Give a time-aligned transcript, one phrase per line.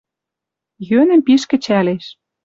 [0.89, 2.05] Йӧнӹм пиш кӹчӓлеш